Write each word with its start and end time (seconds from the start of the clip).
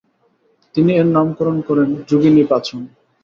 তিনি 0.75 0.91
এর 0.95 1.07
নামকরণ 1.07 1.57
করেন 1.67 1.89
যোগিনী 2.09 2.43
পাচন। 2.51 2.79